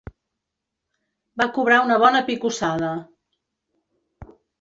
[1.41, 2.89] Va cobrar una bona picossada.